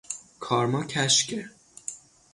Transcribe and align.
کارما 0.39 0.83
کشکه 0.83 1.49